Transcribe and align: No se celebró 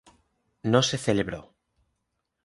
No 0.63 0.81
se 0.81 0.97
celebró 0.97 1.53